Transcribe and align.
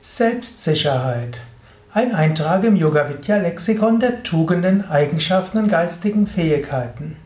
Selbstsicherheit. 0.00 1.40
Ein 1.92 2.14
Eintrag 2.14 2.62
im 2.62 2.76
Yoga 2.76 3.08
Vidya 3.08 3.38
Lexikon 3.38 3.98
der 3.98 4.22
Tugenden, 4.22 4.88
Eigenschaften 4.88 5.58
und 5.58 5.68
geistigen 5.68 6.28
Fähigkeiten. 6.28 7.16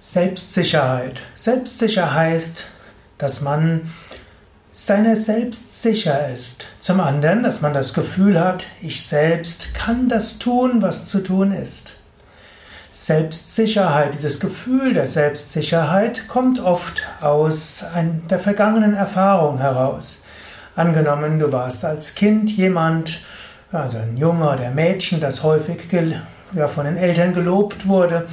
Selbstsicherheit. 0.00 1.20
Selbstsicher 1.34 2.14
heißt, 2.14 2.66
dass 3.18 3.40
man 3.40 3.90
seiner 4.72 5.16
selbst 5.16 5.82
sicher 5.82 6.28
ist. 6.28 6.66
Zum 6.78 7.00
anderen, 7.00 7.42
dass 7.42 7.60
man 7.60 7.74
das 7.74 7.94
Gefühl 7.94 8.38
hat, 8.38 8.66
ich 8.80 9.04
selbst 9.04 9.74
kann 9.74 10.08
das 10.08 10.38
tun, 10.38 10.82
was 10.82 11.06
zu 11.06 11.18
tun 11.18 11.50
ist. 11.52 11.94
Selbstsicherheit, 12.92 14.14
dieses 14.14 14.38
Gefühl 14.38 14.94
der 14.94 15.08
Selbstsicherheit 15.08 16.28
kommt 16.28 16.60
oft 16.60 17.02
aus 17.20 17.84
der 18.30 18.38
vergangenen 18.38 18.94
Erfahrung 18.94 19.58
heraus. 19.58 20.22
Angenommen, 20.74 21.38
du 21.38 21.52
warst 21.52 21.84
als 21.84 22.14
Kind 22.14 22.50
jemand, 22.50 23.20
also 23.72 23.98
ein 23.98 24.16
Junge 24.16 24.50
oder 24.50 24.70
Mädchen, 24.70 25.20
das 25.20 25.42
häufig 25.42 25.80
ja, 26.54 26.66
von 26.66 26.86
den 26.86 26.96
Eltern 26.96 27.34
gelobt 27.34 27.86
wurde, 27.86 28.26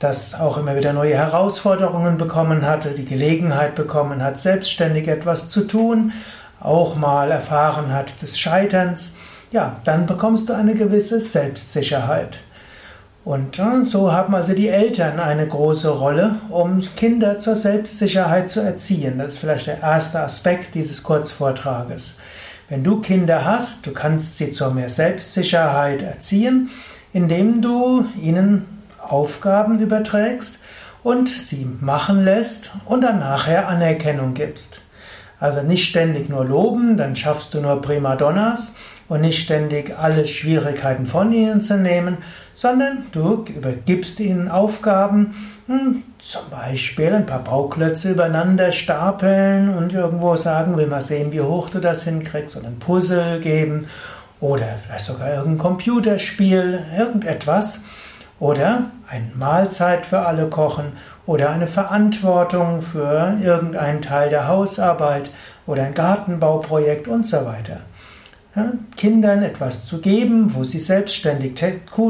das 0.00 0.38
auch 0.38 0.58
immer 0.58 0.76
wieder 0.76 0.92
neue 0.92 1.14
Herausforderungen 1.14 2.18
bekommen 2.18 2.66
hatte, 2.66 2.90
die 2.90 3.04
Gelegenheit 3.04 3.76
bekommen 3.76 4.22
hat, 4.22 4.36
selbstständig 4.36 5.06
etwas 5.06 5.48
zu 5.48 5.66
tun, 5.66 6.12
auch 6.58 6.96
mal 6.96 7.30
erfahren 7.30 7.92
hat 7.92 8.20
des 8.20 8.36
Scheiterns, 8.38 9.16
ja, 9.52 9.80
dann 9.84 10.06
bekommst 10.06 10.48
du 10.48 10.54
eine 10.54 10.74
gewisse 10.74 11.20
Selbstsicherheit. 11.20 12.40
Und 13.26 13.60
so 13.86 14.12
haben 14.12 14.36
also 14.36 14.54
die 14.54 14.68
Eltern 14.68 15.18
eine 15.18 15.48
große 15.48 15.88
Rolle, 15.88 16.36
um 16.48 16.80
Kinder 16.94 17.40
zur 17.40 17.56
Selbstsicherheit 17.56 18.48
zu 18.50 18.60
erziehen. 18.60 19.18
Das 19.18 19.32
ist 19.32 19.38
vielleicht 19.38 19.66
der 19.66 19.82
erste 19.82 20.20
Aspekt 20.20 20.76
dieses 20.76 21.02
Kurzvortrages. 21.02 22.20
Wenn 22.68 22.84
du 22.84 23.00
Kinder 23.00 23.44
hast, 23.44 23.84
du 23.84 23.90
kannst 23.90 24.38
sie 24.38 24.52
zur 24.52 24.72
mehr 24.72 24.88
Selbstsicherheit 24.88 26.02
erziehen, 26.02 26.70
indem 27.12 27.62
du 27.62 28.04
ihnen 28.22 28.64
Aufgaben 29.02 29.80
überträgst 29.80 30.60
und 31.02 31.28
sie 31.28 31.66
machen 31.80 32.24
lässt 32.24 32.70
und 32.84 33.00
dann 33.00 33.18
nachher 33.18 33.66
Anerkennung 33.66 34.34
gibst. 34.34 34.82
Also 35.40 35.62
nicht 35.62 35.88
ständig 35.88 36.28
nur 36.28 36.44
loben, 36.44 36.96
dann 36.96 37.16
schaffst 37.16 37.54
du 37.54 37.60
nur 37.60 37.82
Primadonnas 37.82 38.76
und 39.08 39.20
nicht 39.20 39.42
ständig 39.42 39.96
alle 39.98 40.26
Schwierigkeiten 40.26 41.06
von 41.06 41.32
ihnen 41.32 41.60
zu 41.60 41.76
nehmen, 41.76 42.18
sondern 42.54 43.06
du 43.12 43.44
übergibst 43.54 44.18
ihnen 44.20 44.50
Aufgaben, 44.50 45.34
hm, 45.66 46.02
zum 46.18 46.42
Beispiel 46.50 47.12
ein 47.14 47.26
paar 47.26 47.44
Bauklötze 47.44 48.12
übereinander 48.12 48.72
stapeln 48.72 49.74
und 49.74 49.92
irgendwo 49.92 50.36
sagen, 50.36 50.76
will 50.76 50.86
mal 50.86 51.02
sehen, 51.02 51.32
wie 51.32 51.40
hoch 51.40 51.70
du 51.70 51.80
das 51.80 52.04
hinkriegst, 52.04 52.56
oder 52.56 52.68
ein 52.68 52.78
Puzzle 52.78 53.40
geben 53.40 53.86
oder 54.40 54.66
vielleicht 54.84 55.04
sogar 55.04 55.30
irgendein 55.30 55.58
Computerspiel, 55.58 56.80
irgendetwas 56.98 57.82
oder 58.38 58.90
eine 59.08 59.30
Mahlzeit 59.34 60.04
für 60.04 60.20
alle 60.20 60.48
kochen 60.48 60.92
oder 61.26 61.50
eine 61.50 61.66
Verantwortung 61.66 62.82
für 62.82 63.36
irgendeinen 63.42 64.02
Teil 64.02 64.30
der 64.30 64.48
Hausarbeit 64.48 65.30
oder 65.66 65.84
ein 65.84 65.94
Gartenbauprojekt 65.94 67.08
und 67.08 67.26
so 67.26 67.44
weiter. 67.44 67.80
Kindern 68.96 69.42
etwas 69.42 69.84
zu 69.84 70.00
geben, 70.00 70.54
wo 70.54 70.64
sie 70.64 70.78
selbstständig 70.78 71.62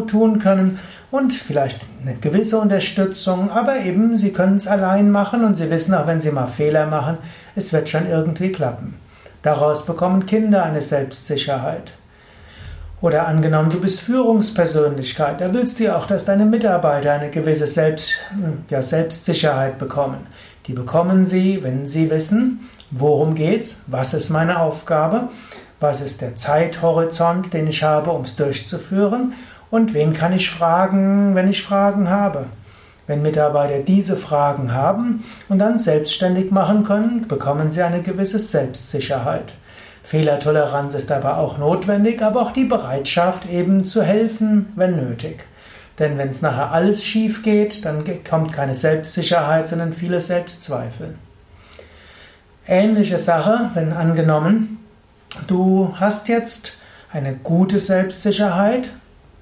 tun 0.07 0.39
können 0.39 0.79
und 1.11 1.33
vielleicht 1.33 1.81
eine 2.03 2.15
gewisse 2.17 2.59
Unterstützung, 2.59 3.51
aber 3.51 3.81
eben 3.81 4.17
sie 4.17 4.33
können 4.33 4.57
es 4.57 4.69
allein 4.69 5.11
machen 5.11 5.45
und 5.45 5.57
sie 5.57 5.71
wissen 5.71 5.95
auch, 5.95 6.07
wenn 6.07 6.21
sie 6.21 6.31
mal 6.31 6.47
Fehler 6.47 6.87
machen, 6.87 7.19
es 7.57 7.73
wird 7.73 7.89
schon 7.89 8.09
irgendwie 8.09 8.53
klappen. 8.53 8.95
Daraus 9.43 9.87
bekommen 9.87 10.27
Kinder 10.27 10.65
eine 10.65 10.81
Selbstsicherheit. 10.81 11.93
Oder 13.01 13.27
angenommen, 13.27 13.71
du 13.71 13.81
bist 13.81 14.01
Führungspersönlichkeit, 14.01 15.41
da 15.41 15.53
willst 15.53 15.79
du 15.79 15.85
ja 15.85 15.99
auch, 15.99 16.07
dass 16.07 16.25
deine 16.25 16.47
Mitarbeiter 16.47 17.13
eine 17.13 17.31
gewisse 17.31 17.67
Selbst, 17.67 18.15
ja, 18.71 18.83
Selbstsicherheit 18.83 19.79
bekommen. 19.79 20.27
Die 20.67 20.73
bekommen 20.73 21.25
sie, 21.25 21.63
wenn 21.63 21.87
sie 21.87 22.11
wissen, 22.11 22.69
worum 22.91 23.35
geht's, 23.35 23.83
was 23.87 24.15
ist 24.15 24.31
meine 24.31 24.61
Aufgabe 24.61 25.29
was 25.81 26.01
ist 26.01 26.21
der 26.23 26.37
Zeithorizont, 26.37 27.53
den 27.53 27.67
ich 27.67 27.83
habe, 27.83 28.11
um 28.11 28.23
es 28.23 28.37
durchzuführen 28.37 29.35
und 29.71 29.95
wen 29.95 30.15
kann 30.15 30.33
ich 30.33 30.51
fragen, 30.51 31.35
wenn 31.35 31.49
ich 31.49 31.63
Fragen 31.63 32.09
habe. 32.09 32.47
Wenn 33.07 33.23
Mitarbeiter 33.23 33.79
diese 33.79 34.17
Fragen 34.17 34.73
haben 34.73 35.23
und 35.49 35.59
dann 35.59 35.79
selbstständig 35.79 36.51
machen 36.51 36.85
können, 36.85 37.29
bekommen 37.29 37.71
sie 37.71 37.83
eine 37.83 38.03
gewisse 38.03 38.39
Selbstsicherheit. 38.39 39.55
Fehlertoleranz 40.03 40.95
ist 40.95 41.13
aber 41.13 41.39
auch 41.39 41.59
notwendig, 41.59 42.23
aber 42.23 42.43
auch 42.43 42.53
die 42.53 42.65
Bereitschaft 42.65 43.49
eben 43.51 43.85
zu 43.85 44.03
helfen, 44.03 44.73
wenn 44.77 44.97
nötig. 44.97 45.45
Denn 45.99 46.19
wenn 46.19 46.31
es 46.31 46.43
nachher 46.43 46.73
alles 46.73 47.05
schief 47.05 47.43
geht, 47.43 47.85
dann 47.85 48.05
kommt 48.29 48.53
keine 48.53 48.75
Selbstsicherheit, 48.75 49.67
sondern 49.67 49.93
viele 49.93 50.21
Selbstzweifel. 50.21 51.15
Ähnliche 52.69 53.19
Sache, 53.19 53.71
wenn 53.75 53.93
angenommen, 53.93 54.76
du 55.47 55.95
hast 55.99 56.29
jetzt 56.29 56.79
eine 57.11 57.35
gute 57.35 57.79
Selbstsicherheit, 57.79 58.91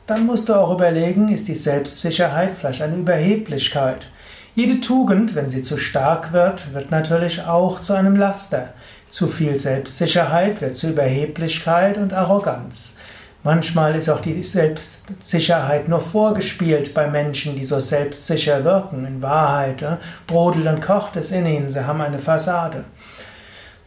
dann 0.07 0.27
musst 0.27 0.49
du 0.49 0.55
auch 0.55 0.73
überlegen, 0.73 1.29
ist 1.29 1.49
die 1.49 1.55
Selbstsicherheit 1.55 2.51
vielleicht 2.59 2.83
eine 2.83 2.97
Überheblichkeit? 2.97 4.09
Jede 4.55 4.81
Tugend, 4.81 5.35
wenn 5.35 5.51
sie 5.51 5.63
zu 5.63 5.79
stark 5.79 6.33
wird, 6.33 6.75
wird 6.75 6.91
natürlich 6.91 7.43
auch 7.43 7.81
zu 7.81 7.95
einem 7.95 8.15
Laster. 8.15 8.73
Zu 9.11 9.27
viel 9.27 9.59
Selbstsicherheit 9.59 10.61
wird 10.61 10.77
zu 10.77 10.91
Überheblichkeit 10.91 11.99
und 11.99 12.13
Arroganz. 12.13 12.97
Manchmal 13.43 13.95
ist 13.95 14.09
auch 14.09 14.21
die 14.21 14.43
Selbstsicherheit 14.43 15.89
nur 15.89 16.01
vorgespielt 16.01 16.95
bei 16.95 17.09
Menschen, 17.09 17.57
die 17.57 17.65
so 17.65 17.79
selbstsicher 17.79 18.65
wirken. 18.65 19.05
In 19.05 19.21
Wahrheit 19.21 19.83
äh, 19.83 19.97
brodelt 20.27 20.67
und 20.67 20.81
kocht 20.81 21.17
es 21.17 21.31
in 21.31 21.45
ihnen, 21.45 21.71
sie 21.71 21.87
haben 21.87 22.01
eine 22.01 22.19
Fassade. 22.19 22.85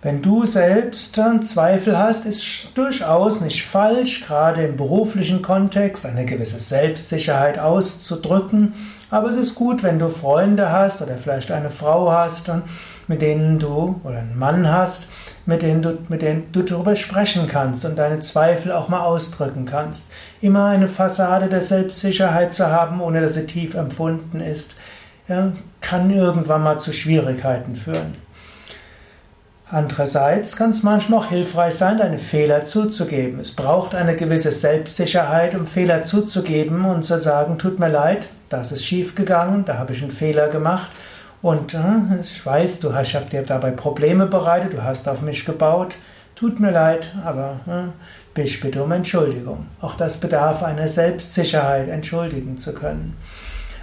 Wenn 0.08 0.22
du 0.22 0.46
selbst 0.46 1.16
Zweifel 1.16 1.98
hast, 1.98 2.26
ist 2.26 2.70
durchaus 2.76 3.42
nicht 3.42 3.66
falsch, 3.66 4.26
gerade 4.26 4.64
im 4.64 4.78
beruflichen 4.78 5.42
Kontext 5.42 6.06
eine 6.06 6.24
gewisse 6.24 6.62
Selbstsicherheit 6.62 7.60
auszudrücken. 7.60 8.74
Aber 9.10 9.30
es 9.30 9.36
ist 9.36 9.56
gut, 9.56 9.84
wenn 9.84 10.00
du 10.00 10.08
Freunde 10.08 10.72
hast 10.72 11.02
oder 11.02 11.16
vielleicht 11.16 11.52
eine 11.52 11.72
Frau 11.72 12.10
hast, 12.10 12.50
mit 13.10 13.22
denen 13.22 13.60
du 13.60 14.00
oder 14.06 14.20
einen 14.20 14.40
Mann 14.40 14.72
hast, 14.72 15.10
mit 15.46 15.62
denen 15.62 15.82
du, 15.82 15.98
mit 16.08 16.22
denen 16.22 16.54
du 16.54 16.62
darüber 16.62 16.96
sprechen 16.96 17.50
kannst 17.50 17.84
und 17.84 17.98
deine 17.98 18.22
Zweifel 18.22 18.72
auch 18.72 18.88
mal 18.88 19.02
ausdrücken 19.02 19.66
kannst. 19.66 20.14
Immer 20.40 20.68
eine 20.68 20.88
Fassade 20.88 21.50
der 21.50 21.60
Selbstsicherheit 21.60 22.54
zu 22.54 22.68
haben, 22.68 23.02
ohne 23.02 23.20
dass 23.20 23.34
sie 23.34 23.46
tief 23.46 23.74
empfunden 23.74 24.40
ist, 24.40 24.76
kann 25.82 26.10
irgendwann 26.10 26.64
mal 26.64 26.80
zu 26.80 26.94
Schwierigkeiten 26.94 27.76
führen. 27.76 28.26
Andererseits 29.70 30.56
kann 30.56 30.70
es 30.70 30.84
manchmal 30.84 31.20
auch 31.20 31.30
hilfreich 31.30 31.76
sein, 31.76 31.98
deine 31.98 32.20
Fehler 32.20 32.64
zuzugeben. 32.64 33.42
Es 33.42 33.52
braucht 33.52 33.96
eine 33.96 34.16
gewisse 34.16 34.54
Selbstsicherheit, 34.54 35.56
um 35.56 35.68
Fehler 35.68 36.04
zuzugeben 36.04 36.86
und 36.86 37.04
zu 37.04 37.20
sagen, 37.20 37.58
tut 37.58 37.78
mir 37.78 37.90
leid, 37.90 38.30
das 38.48 38.72
ist 38.72 38.86
schief 38.86 39.16
gegangen, 39.16 39.66
da 39.66 39.78
habe 39.78 39.92
ich 39.92 40.02
einen 40.02 40.14
Fehler 40.14 40.48
gemacht 40.48 40.90
und 41.42 41.74
äh, 41.74 42.20
ich 42.22 42.46
weiß, 42.46 42.80
du 42.80 42.94
hast, 42.94 43.10
ich 43.10 43.16
habe 43.16 43.26
dir 43.26 43.42
dabei 43.42 43.72
Probleme 43.72 44.26
bereitet, 44.26 44.72
du 44.72 44.84
hast 44.84 45.10
auf 45.10 45.22
mich 45.22 45.46
gebaut, 45.46 45.96
tut 46.36 46.62
mir 46.62 46.72
leid, 46.72 47.14
aber 47.26 47.60
äh, 47.68 48.42
bitte 48.42 48.82
um 48.82 48.92
Entschuldigung. 48.94 49.66
Auch 49.82 49.96
das 49.96 50.18
bedarf 50.18 50.64
einer 50.64 50.88
Selbstsicherheit, 50.88 51.90
entschuldigen 51.90 52.58
zu 52.58 52.74
können. 52.74 53.18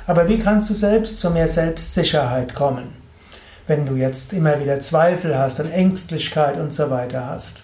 Aber 0.06 0.28
wie 0.28 0.38
kannst 0.38 0.70
du 0.70 0.74
selbst 0.74 1.18
zu 1.18 1.28
mehr 1.28 1.48
Selbstsicherheit 1.48 2.54
kommen? 2.54 3.03
Wenn 3.66 3.86
du 3.86 3.94
jetzt 3.94 4.32
immer 4.32 4.60
wieder 4.60 4.80
Zweifel 4.80 5.38
hast 5.38 5.60
und 5.60 5.70
Ängstlichkeit 5.70 6.58
und 6.58 6.72
so 6.72 6.90
weiter 6.90 7.26
hast. 7.26 7.62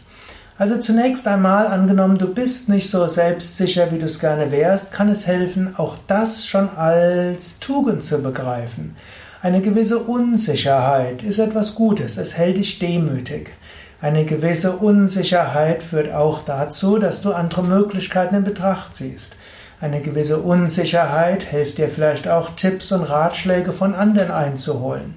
Also 0.59 0.79
zunächst 0.79 1.27
einmal 1.27 1.67
angenommen, 1.67 2.19
du 2.19 2.35
bist 2.35 2.69
nicht 2.69 2.91
so 2.91 3.07
selbstsicher, 3.07 3.91
wie 3.93 3.99
du 3.99 4.07
es 4.07 4.19
gerne 4.19 4.51
wärst, 4.51 4.93
kann 4.93 5.09
es 5.09 5.27
helfen, 5.27 5.75
auch 5.79 5.97
das 6.07 6.47
schon 6.47 6.69
als 6.69 7.61
Tugend 7.61 8.03
zu 8.03 8.23
begreifen. 8.23 8.95
Eine 9.43 9.63
gewisse 9.63 9.99
Unsicherheit 9.99 11.23
ist 11.23 11.39
etwas 11.39 11.75
Gutes, 11.75 12.19
es 12.19 12.37
hält 12.37 12.59
dich 12.59 12.79
demütig. 12.79 13.55
Eine 14.03 14.27
gewisse 14.27 14.73
Unsicherheit 14.73 15.83
führt 15.83 16.13
auch 16.13 16.43
dazu, 16.43 16.99
dass 16.99 17.23
du 17.23 17.33
andere 17.33 17.63
Möglichkeiten 17.63 18.35
in 18.35 18.45
Betracht 18.45 18.95
ziehst. 18.95 19.37
Eine 19.81 20.03
gewisse 20.03 20.41
Unsicherheit 20.41 21.43
hilft 21.43 21.79
dir 21.79 21.89
vielleicht 21.89 22.29
auch 22.29 22.51
Tipps 22.51 22.93
und 22.93 23.05
Ratschläge 23.05 23.73
von 23.73 23.95
anderen 23.95 24.31
einzuholen. 24.31 25.15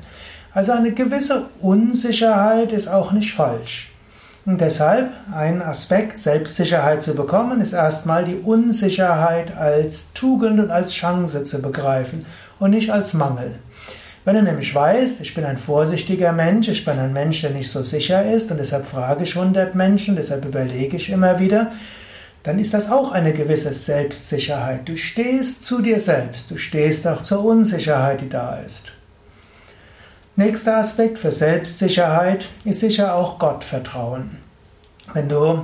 Also 0.53 0.71
eine 0.71 0.91
gewisse 0.91 1.47
Unsicherheit 1.61 2.71
ist 2.71 2.87
auch 2.87 3.11
nicht 3.11 3.33
falsch. 3.33 3.91
Und 4.45 4.61
deshalb 4.61 5.09
ein 5.33 5.61
Aspekt, 5.61 6.17
Selbstsicherheit 6.17 7.01
zu 7.01 7.15
bekommen, 7.15 7.61
ist 7.61 7.73
erstmal 7.73 8.25
die 8.25 8.35
Unsicherheit 8.35 9.55
als 9.55 10.13
Tugend 10.13 10.59
und 10.59 10.69
als 10.69 10.93
Chance 10.93 11.43
zu 11.45 11.61
begreifen 11.61 12.25
und 12.59 12.71
nicht 12.71 12.91
als 12.91 13.13
Mangel. 13.13 13.55
Wenn 14.25 14.35
du 14.35 14.43
nämlich 14.43 14.73
weißt, 14.75 15.21
ich 15.21 15.33
bin 15.33 15.43
ein 15.43 15.57
vorsichtiger 15.57 16.31
Mensch, 16.33 16.67
ich 16.67 16.85
bin 16.85 16.99
ein 16.99 17.13
Mensch, 17.13 17.41
der 17.41 17.51
nicht 17.51 17.69
so 17.69 17.83
sicher 17.83 18.31
ist 18.31 18.51
und 18.51 18.57
deshalb 18.57 18.85
frage 18.85 19.23
ich 19.23 19.35
100 19.35 19.75
Menschen, 19.75 20.15
deshalb 20.15 20.45
überlege 20.45 20.97
ich 20.97 21.09
immer 21.09 21.39
wieder, 21.39 21.71
dann 22.43 22.59
ist 22.59 22.73
das 22.73 22.91
auch 22.91 23.11
eine 23.11 23.33
gewisse 23.33 23.73
Selbstsicherheit. 23.73 24.87
Du 24.87 24.97
stehst 24.97 25.63
zu 25.63 25.81
dir 25.81 25.99
selbst, 25.99 26.51
du 26.51 26.57
stehst 26.57 27.07
auch 27.07 27.21
zur 27.21 27.43
Unsicherheit, 27.43 28.21
die 28.21 28.29
da 28.29 28.57
ist. 28.57 28.93
Nächster 30.35 30.77
Aspekt 30.77 31.19
für 31.19 31.31
Selbstsicherheit 31.31 32.49
ist 32.65 32.79
sicher 32.79 33.13
auch 33.13 33.37
Gottvertrauen. 33.37 34.39
Wenn 35.13 35.29
du 35.29 35.61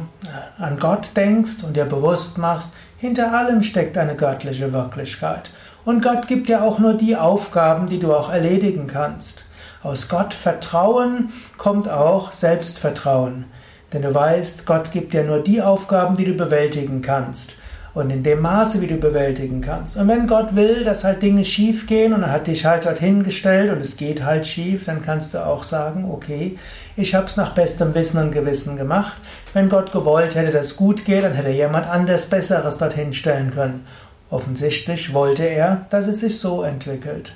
an 0.59 0.77
Gott 0.79 1.09
denkst 1.15 1.63
und 1.65 1.75
dir 1.75 1.85
bewusst 1.85 2.37
machst, 2.37 2.75
hinter 2.99 3.33
allem 3.35 3.63
steckt 3.63 3.97
eine 3.97 4.15
göttliche 4.15 4.71
Wirklichkeit. 4.71 5.49
Und 5.85 6.03
Gott 6.03 6.27
gibt 6.27 6.49
dir 6.49 6.61
auch 6.61 6.77
nur 6.77 6.93
die 6.93 7.15
Aufgaben, 7.15 7.89
die 7.89 7.97
du 7.97 8.13
auch 8.13 8.31
erledigen 8.31 8.85
kannst. 8.85 9.43
Aus 9.81 10.07
Gottvertrauen 10.07 11.33
kommt 11.57 11.89
auch 11.89 12.31
Selbstvertrauen. 12.31 13.45
Denn 13.91 14.03
du 14.03 14.13
weißt, 14.13 14.67
Gott 14.67 14.91
gibt 14.91 15.13
dir 15.13 15.23
nur 15.23 15.41
die 15.41 15.63
Aufgaben, 15.63 16.15
die 16.15 16.25
du 16.25 16.33
bewältigen 16.33 17.01
kannst 17.01 17.55
und 17.93 18.09
in 18.09 18.23
dem 18.23 18.41
Maße, 18.41 18.81
wie 18.81 18.87
du 18.87 18.97
bewältigen 18.97 19.61
kannst. 19.61 19.97
Und 19.97 20.07
wenn 20.07 20.27
Gott 20.27 20.55
will, 20.55 20.83
dass 20.83 21.03
halt 21.03 21.21
Dinge 21.21 21.43
schief 21.43 21.87
gehen 21.87 22.13
und 22.13 22.23
er 22.23 22.31
hat 22.31 22.47
dich 22.47 22.65
halt 22.65 22.85
dorthin 22.85 23.23
gestellt 23.23 23.71
und 23.71 23.81
es 23.81 23.97
geht 23.97 24.23
halt 24.23 24.45
schief, 24.45 24.85
dann 24.85 25.01
kannst 25.01 25.33
du 25.33 25.45
auch 25.45 25.63
sagen, 25.63 26.09
okay, 26.11 26.57
ich 26.95 27.15
habe 27.15 27.25
es 27.25 27.37
nach 27.37 27.53
bestem 27.53 27.95
Wissen 27.95 28.21
und 28.21 28.31
Gewissen 28.31 28.75
gemacht. 28.75 29.17
Wenn 29.53 29.69
Gott 29.69 29.91
gewollt 29.91 30.35
hätte, 30.35 30.51
dass 30.51 30.67
es 30.67 30.75
gut 30.75 31.05
geht, 31.05 31.23
dann 31.23 31.33
hätte 31.33 31.49
jemand 31.49 31.87
anders 31.87 32.27
Besseres 32.27 32.77
dorthin 32.77 33.13
stellen 33.13 33.53
können. 33.53 33.81
Offensichtlich 34.29 35.13
wollte 35.13 35.43
er, 35.43 35.85
dass 35.89 36.07
es 36.07 36.19
sich 36.19 36.39
so 36.39 36.61
entwickelt. 36.61 37.35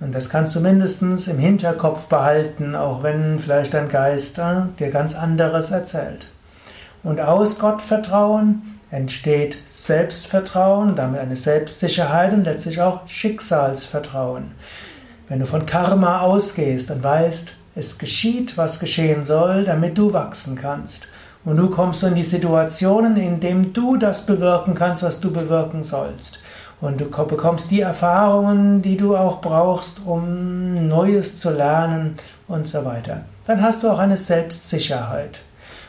Und 0.00 0.14
das 0.14 0.28
kannst 0.28 0.54
du 0.54 0.60
mindestens 0.60 1.28
im 1.28 1.38
Hinterkopf 1.38 2.06
behalten, 2.06 2.74
auch 2.76 3.02
wenn 3.02 3.38
vielleicht 3.40 3.74
dein 3.74 3.88
Geist 3.88 4.38
äh, 4.38 4.62
dir 4.78 4.90
ganz 4.90 5.14
anderes 5.14 5.70
erzählt. 5.70 6.26
Und 7.02 7.20
aus 7.20 7.58
Gottvertrauen 7.58 8.73
entsteht 8.94 9.58
Selbstvertrauen, 9.66 10.94
damit 10.94 11.20
eine 11.20 11.34
Selbstsicherheit 11.34 12.32
und 12.32 12.44
letztlich 12.44 12.80
auch 12.80 13.08
Schicksalsvertrauen. 13.08 14.52
Wenn 15.28 15.40
du 15.40 15.46
von 15.46 15.66
Karma 15.66 16.20
ausgehst 16.20 16.92
und 16.92 17.02
weißt, 17.02 17.56
es 17.74 17.98
geschieht, 17.98 18.56
was 18.56 18.78
geschehen 18.78 19.24
soll, 19.24 19.64
damit 19.64 19.98
du 19.98 20.12
wachsen 20.12 20.54
kannst. 20.54 21.08
Und 21.44 21.56
du 21.56 21.70
kommst 21.70 22.04
in 22.04 22.14
die 22.14 22.22
Situationen, 22.22 23.16
in 23.16 23.40
denen 23.40 23.72
du 23.72 23.96
das 23.96 24.26
bewirken 24.26 24.76
kannst, 24.76 25.02
was 25.02 25.18
du 25.18 25.32
bewirken 25.32 25.82
sollst. 25.82 26.38
Und 26.80 27.00
du 27.00 27.06
bekommst 27.06 27.72
die 27.72 27.80
Erfahrungen, 27.80 28.80
die 28.80 28.96
du 28.96 29.16
auch 29.16 29.40
brauchst, 29.40 30.02
um 30.06 30.86
Neues 30.86 31.40
zu 31.40 31.50
lernen 31.50 32.14
und 32.46 32.68
so 32.68 32.84
weiter. 32.84 33.24
Dann 33.48 33.60
hast 33.60 33.82
du 33.82 33.90
auch 33.90 33.98
eine 33.98 34.16
Selbstsicherheit. 34.16 35.40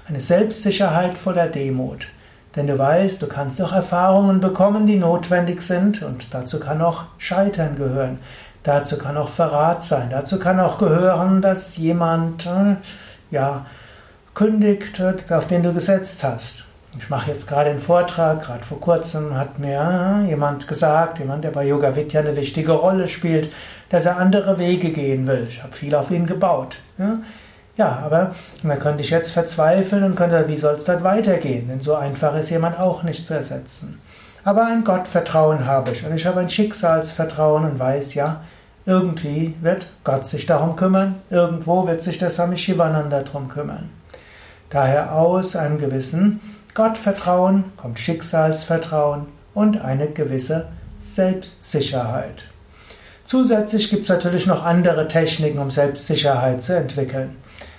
Eine 0.07 0.19
Selbstsicherheit 0.19 1.19
voller 1.19 1.47
Demut. 1.47 2.07
Denn 2.55 2.67
du 2.67 2.77
weißt, 2.77 3.21
du 3.21 3.27
kannst 3.27 3.61
auch 3.61 3.73
Erfahrungen 3.73 4.39
bekommen, 4.39 4.85
die 4.85 4.95
notwendig 4.95 5.61
sind 5.61 6.01
und 6.03 6.33
dazu 6.33 6.59
kann 6.59 6.81
auch 6.81 7.03
Scheitern 7.17 7.75
gehören. 7.75 8.17
Dazu 8.63 8.97
kann 8.97 9.17
auch 9.17 9.29
Verrat 9.29 9.83
sein. 9.83 10.09
Dazu 10.09 10.39
kann 10.39 10.59
auch 10.59 10.77
gehören, 10.79 11.41
dass 11.41 11.77
jemand 11.77 12.45
äh, 12.45 12.77
ja, 13.29 13.65
kündigt, 14.33 15.01
auf 15.29 15.47
den 15.47 15.63
du 15.63 15.73
gesetzt 15.73 16.23
hast. 16.23 16.65
Ich 16.97 17.09
mache 17.09 17.29
jetzt 17.29 17.47
gerade 17.47 17.69
einen 17.69 17.79
Vortrag, 17.79 18.41
gerade 18.41 18.63
vor 18.63 18.79
kurzem 18.79 19.35
hat 19.37 19.59
mir 19.59 20.23
äh, 20.25 20.29
jemand 20.29 20.67
gesagt, 20.67 21.19
jemand, 21.19 21.43
der 21.43 21.51
bei 21.51 21.65
Yoga 21.65 21.95
Vidya 21.95 22.21
eine 22.21 22.37
wichtige 22.37 22.71
Rolle 22.71 23.07
spielt, 23.09 23.51
dass 23.89 24.05
er 24.05 24.17
andere 24.17 24.57
Wege 24.57 24.91
gehen 24.91 25.27
will. 25.27 25.45
Ich 25.47 25.61
habe 25.61 25.73
viel 25.73 25.93
auf 25.93 26.09
ihn 26.09 26.25
gebaut. 26.25 26.77
Ja? 27.77 28.01
Aber 28.03 28.35
man 28.63 28.79
könnte 28.79 29.01
ich 29.01 29.09
jetzt 29.09 29.31
verzweifeln 29.31 30.03
und 30.03 30.15
könnte, 30.15 30.47
wie 30.47 30.57
soll 30.57 30.75
es 30.75 30.85
dort 30.85 31.03
weitergehen? 31.03 31.67
Denn 31.67 31.81
so 31.81 31.95
einfach 31.95 32.35
ist 32.35 32.49
jemand 32.49 32.79
auch 32.79 33.03
nicht 33.03 33.25
zu 33.25 33.33
ersetzen. 33.33 33.99
Aber 34.43 34.67
ein 34.67 34.83
Gottvertrauen 34.83 35.65
habe 35.65 35.91
ich 35.91 36.05
und 36.05 36.15
ich 36.15 36.25
habe 36.25 36.39
ein 36.39 36.49
Schicksalsvertrauen 36.49 37.65
und 37.65 37.79
weiß, 37.79 38.13
ja, 38.13 38.41
irgendwie 38.85 39.55
wird 39.61 39.87
Gott 40.03 40.27
sich 40.27 40.45
darum 40.45 40.75
kümmern, 40.75 41.15
irgendwo 41.31 41.87
wird 41.87 42.03
sich 42.03 42.19
der 42.19 42.29
Swami 42.29 42.55
Shivananda 42.55 43.23
darum 43.23 43.47
kümmern. 43.47 43.89
Daher 44.69 45.15
aus 45.15 45.55
einem 45.55 45.79
gewissen 45.79 46.41
Gottvertrauen 46.75 47.63
kommt 47.77 47.99
Schicksalsvertrauen 47.99 49.25
und 49.55 49.81
eine 49.81 50.07
gewisse 50.07 50.67
Selbstsicherheit. 51.01 52.45
Zusätzlich 53.23 53.89
gibt 53.89 54.03
es 54.03 54.09
natürlich 54.09 54.45
noch 54.45 54.63
andere 54.63 55.07
Techniken, 55.07 55.57
um 55.57 55.71
Selbstsicherheit 55.71 56.61
zu 56.61 56.75
entwickeln. 56.75 57.35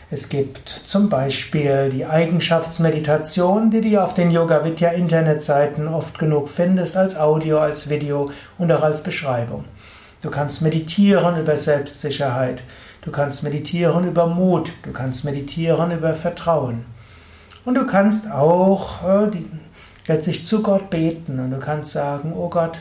Es 0.08 0.28
gibt 0.28 0.68
zum 0.68 1.08
Beispiel 1.08 1.88
die 1.88 2.06
Eigenschaftsmeditation, 2.06 3.72
die 3.72 3.80
du 3.80 4.00
auf 4.00 4.14
den 4.14 4.30
Yoga 4.30 4.64
Vidya 4.64 4.90
Internetseiten 4.90 5.88
oft 5.88 6.16
genug 6.16 6.48
findest, 6.48 6.96
als 6.96 7.18
Audio, 7.18 7.58
als 7.58 7.90
Video 7.90 8.30
und 8.56 8.70
auch 8.70 8.84
als 8.84 9.02
Beschreibung. 9.02 9.64
Du 10.22 10.30
kannst 10.30 10.62
meditieren 10.62 11.40
über 11.40 11.56
Selbstsicherheit, 11.56 12.62
du 13.02 13.10
kannst 13.10 13.42
meditieren 13.42 14.06
über 14.06 14.28
Mut, 14.28 14.70
du 14.84 14.92
kannst 14.92 15.24
meditieren 15.24 15.90
über 15.90 16.14
Vertrauen. 16.14 16.84
Und 17.64 17.74
du 17.74 17.84
kannst 17.84 18.30
auch 18.30 19.02
äh, 19.02 19.28
die, 19.28 19.50
letztlich 20.06 20.46
zu 20.46 20.62
Gott 20.62 20.88
beten 20.88 21.40
und 21.40 21.50
du 21.50 21.58
kannst 21.58 21.90
sagen, 21.90 22.32
oh 22.32 22.48
Gott, 22.48 22.78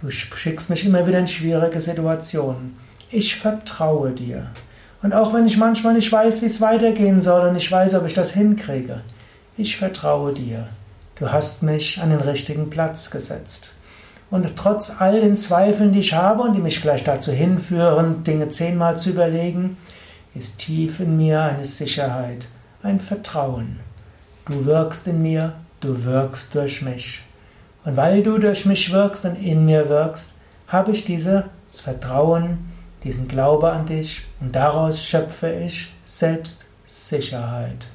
du 0.00 0.08
schickst 0.08 0.70
mich 0.70 0.86
immer 0.86 1.04
wieder 1.04 1.18
in 1.18 1.26
schwierige 1.26 1.80
Situationen. 1.80 2.78
Ich 3.10 3.34
vertraue 3.34 4.12
dir. 4.12 4.52
Und 5.04 5.12
auch 5.12 5.34
wenn 5.34 5.46
ich 5.46 5.58
manchmal 5.58 5.92
nicht 5.92 6.10
weiß, 6.10 6.40
wie 6.40 6.46
es 6.46 6.62
weitergehen 6.62 7.20
soll 7.20 7.46
und 7.46 7.56
ich 7.56 7.70
weiß, 7.70 7.94
ob 7.96 8.06
ich 8.06 8.14
das 8.14 8.32
hinkriege, 8.32 9.02
ich 9.54 9.76
vertraue 9.76 10.32
dir. 10.32 10.68
Du 11.16 11.30
hast 11.30 11.62
mich 11.62 12.00
an 12.00 12.08
den 12.08 12.20
richtigen 12.20 12.70
Platz 12.70 13.10
gesetzt. 13.10 13.68
Und 14.30 14.56
trotz 14.56 15.02
all 15.02 15.20
den 15.20 15.36
Zweifeln, 15.36 15.92
die 15.92 15.98
ich 15.98 16.14
habe 16.14 16.40
und 16.40 16.54
die 16.54 16.62
mich 16.62 16.80
vielleicht 16.80 17.06
dazu 17.06 17.32
hinführen, 17.32 18.24
Dinge 18.24 18.48
zehnmal 18.48 18.96
zu 18.96 19.10
überlegen, 19.10 19.76
ist 20.34 20.60
tief 20.60 21.00
in 21.00 21.18
mir 21.18 21.42
eine 21.42 21.66
Sicherheit, 21.66 22.46
ein 22.82 22.98
Vertrauen. 22.98 23.80
Du 24.48 24.64
wirkst 24.64 25.06
in 25.06 25.20
mir, 25.20 25.52
du 25.80 26.02
wirkst 26.04 26.54
durch 26.54 26.80
mich. 26.80 27.20
Und 27.84 27.98
weil 27.98 28.22
du 28.22 28.38
durch 28.38 28.64
mich 28.64 28.90
wirkst 28.90 29.26
und 29.26 29.34
in 29.34 29.66
mir 29.66 29.90
wirkst, 29.90 30.32
habe 30.66 30.92
ich 30.92 31.04
dieses 31.04 31.44
Vertrauen, 31.68 32.72
diesen 33.04 33.28
Glaube 33.28 33.72
an 33.72 33.86
dich 33.86 34.22
und 34.40 34.56
daraus 34.56 35.04
schöpfe 35.04 35.52
ich 35.52 35.92
Selbstsicherheit. 36.04 37.86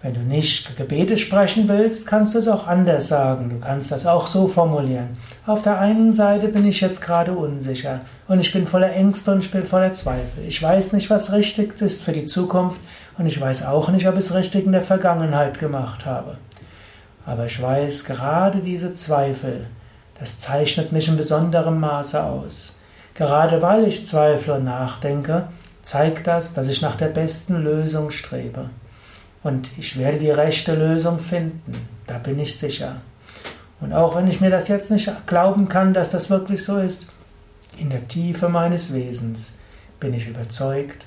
Wenn 0.00 0.14
du 0.14 0.20
nicht 0.20 0.76
Gebete 0.76 1.18
sprechen 1.18 1.66
willst, 1.66 2.06
kannst 2.06 2.34
du 2.34 2.38
es 2.38 2.46
auch 2.46 2.68
anders 2.68 3.08
sagen. 3.08 3.50
Du 3.50 3.58
kannst 3.58 3.90
das 3.90 4.06
auch 4.06 4.28
so 4.28 4.46
formulieren. 4.46 5.08
Auf 5.44 5.62
der 5.62 5.80
einen 5.80 6.12
Seite 6.12 6.46
bin 6.46 6.64
ich 6.68 6.80
jetzt 6.80 7.00
gerade 7.00 7.32
unsicher 7.32 8.00
und 8.28 8.38
ich 8.38 8.52
bin 8.52 8.68
voller 8.68 8.92
Ängste 8.92 9.32
und 9.32 9.40
ich 9.40 9.50
bin 9.50 9.66
voller 9.66 9.90
Zweifel. 9.90 10.44
Ich 10.46 10.62
weiß 10.62 10.92
nicht, 10.92 11.10
was 11.10 11.32
richtig 11.32 11.80
ist 11.82 12.04
für 12.04 12.12
die 12.12 12.26
Zukunft 12.26 12.80
und 13.18 13.26
ich 13.26 13.40
weiß 13.40 13.66
auch 13.66 13.88
nicht, 13.90 14.06
ob 14.06 14.14
ich 14.14 14.20
es 14.20 14.34
richtig 14.34 14.66
in 14.66 14.72
der 14.72 14.82
Vergangenheit 14.82 15.58
gemacht 15.58 16.06
habe. 16.06 16.38
Aber 17.26 17.46
ich 17.46 17.60
weiß, 17.60 18.04
gerade 18.04 18.60
diese 18.60 18.94
Zweifel, 18.94 19.66
das 20.18 20.38
zeichnet 20.38 20.92
mich 20.92 21.08
in 21.08 21.16
besonderem 21.16 21.80
Maße 21.80 22.22
aus. 22.22 22.77
Gerade 23.18 23.60
weil 23.62 23.88
ich 23.88 24.06
zweifle 24.06 24.54
und 24.54 24.64
nachdenke, 24.64 25.48
zeigt 25.82 26.28
das, 26.28 26.54
dass 26.54 26.68
ich 26.68 26.82
nach 26.82 26.94
der 26.94 27.08
besten 27.08 27.56
Lösung 27.64 28.12
strebe. 28.12 28.70
Und 29.42 29.76
ich 29.76 29.98
werde 29.98 30.18
die 30.18 30.30
rechte 30.30 30.76
Lösung 30.76 31.18
finden, 31.18 31.72
da 32.06 32.18
bin 32.18 32.38
ich 32.38 32.56
sicher. 32.56 33.00
Und 33.80 33.92
auch 33.92 34.14
wenn 34.14 34.28
ich 34.28 34.40
mir 34.40 34.50
das 34.50 34.68
jetzt 34.68 34.92
nicht 34.92 35.10
glauben 35.26 35.68
kann, 35.68 35.94
dass 35.94 36.12
das 36.12 36.30
wirklich 36.30 36.62
so 36.62 36.78
ist, 36.78 37.08
in 37.76 37.90
der 37.90 38.06
Tiefe 38.06 38.48
meines 38.48 38.94
Wesens 38.94 39.58
bin 39.98 40.14
ich 40.14 40.28
überzeugt, 40.28 41.04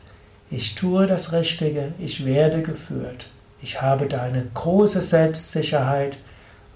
ich 0.49 0.75
tue 0.75 1.05
das 1.05 1.31
Richtige, 1.31 1.93
ich 1.97 2.25
werde 2.25 2.61
geführt. 2.61 3.27
Ich 3.61 3.81
habe 3.81 4.07
da 4.07 4.23
eine 4.23 4.45
große 4.53 5.01
Selbstsicherheit 5.01 6.17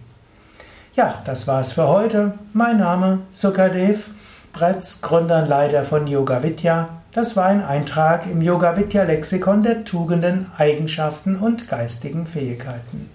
Ja, 0.94 1.14
das 1.24 1.48
war's 1.48 1.72
für 1.72 1.88
heute. 1.88 2.34
Mein 2.52 2.80
Name 2.80 3.20
Sukadev 3.32 4.10
Bretz, 4.52 5.02
Gründer 5.02 5.44
und 5.44 5.48
Leiter 5.48 5.84
von 5.84 6.08
Yoga 6.08 6.42
Vidya. 6.42 6.90
Das 7.18 7.36
war 7.36 7.48
ein 7.48 7.66
Eintrag 7.66 8.28
im 8.28 8.44
Yoga 8.44 8.78
Vidya 8.78 9.02
Lexikon 9.02 9.64
der 9.64 9.84
Tugenden, 9.84 10.52
Eigenschaften 10.56 11.36
und 11.36 11.68
geistigen 11.68 12.28
Fähigkeiten. 12.28 13.10